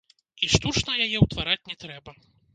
І 0.47 0.49
штучна 0.53 0.95
яе 1.05 1.21
ўтвараць 1.25 1.63
не 1.69 1.79
трэба. 1.87 2.19